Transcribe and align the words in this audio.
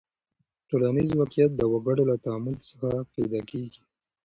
ټولنیز 0.69 1.09
واقعیت 1.19 1.51
د 1.55 1.61
وګړو 1.71 2.03
له 2.11 2.15
تعامل 2.25 2.55
څخه 2.67 2.89
پیدا 3.15 3.39
کیږي. 3.49 3.81